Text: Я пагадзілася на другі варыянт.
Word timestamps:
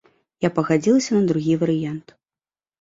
Я 0.45 0.49
пагадзілася 0.55 1.11
на 1.17 1.21
другі 1.35 1.61
варыянт. 1.67 2.19